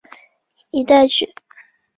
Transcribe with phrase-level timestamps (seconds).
[0.71, 1.33] 以取代。